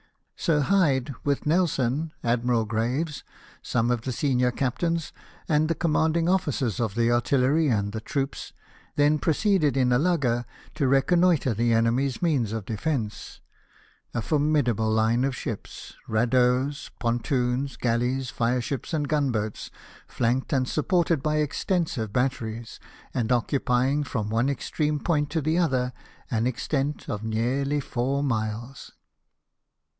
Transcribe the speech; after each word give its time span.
Sir 0.35 0.61
Hyde, 0.61 1.13
with 1.23 1.45
Nelson, 1.45 2.11
Admiral 2.23 2.65
Graves, 2.65 3.23
some 3.61 3.91
of 3.91 4.01
the 4.01 4.11
senior 4.11 4.49
captains, 4.49 5.13
and 5.47 5.69
the 5.69 5.75
com 5.75 5.91
manding 5.91 6.25
oflicers 6.25 6.79
of 6.79 6.95
the 6.95 7.11
artillery 7.11 7.67
and 7.67 7.91
the 7.93 8.01
troops, 8.01 8.51
then 8.95 9.19
proceeded 9.19 9.77
in 9.77 9.91
a 9.91 9.99
lugger 9.99 10.45
to 10.73 10.87
reconnoitre 10.87 11.53
the 11.53 11.71
enemy's 11.71 12.19
means 12.19 12.51
of 12.53 12.65
defence— 12.65 13.41
a 14.15 14.23
formidable 14.23 14.89
line 14.89 15.23
of 15.23 15.35
ships, 15.35 15.93
radeaus, 16.09 16.89
pontoons, 16.99 17.77
galleys, 17.77 18.31
fire 18.31 18.61
ships, 18.61 18.95
and 18.95 19.07
gunboats, 19.07 19.69
flanked 20.07 20.51
and 20.51 20.67
supported 20.67 21.21
by 21.21 21.35
extensive 21.37 22.11
batteries, 22.11 22.79
and 23.13 23.31
occupying, 23.31 24.03
from 24.03 24.31
one 24.31 24.49
extreme 24.49 24.99
point 24.99 25.29
to 25.29 25.41
the 25.41 25.59
other, 25.59 25.93
an 26.31 26.47
extent 26.47 27.07
of 27.07 27.23
nearly 27.23 27.79
four 27.79 28.23
miles. 28.23 28.93